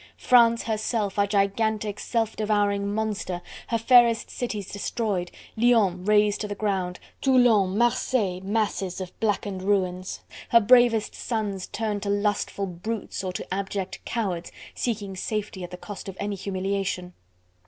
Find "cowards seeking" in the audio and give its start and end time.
14.03-15.15